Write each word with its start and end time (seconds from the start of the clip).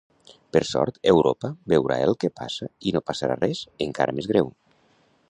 Per 0.55 0.61
sort, 0.69 0.95
Europa 1.11 1.51
veurà 1.75 1.99
el 2.05 2.17
que 2.25 2.31
passa 2.41 2.71
i 2.93 2.97
no 2.97 3.05
passarà 3.11 3.39
res 3.45 3.63
encara 3.89 4.17
més 4.21 4.31
greu. 4.33 4.51